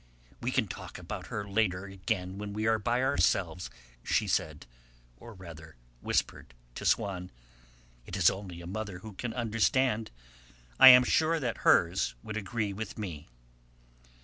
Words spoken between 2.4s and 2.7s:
we